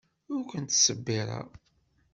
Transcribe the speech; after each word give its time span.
Ur 0.33 0.41
ken-ttṣebbireɣ. 0.51 1.47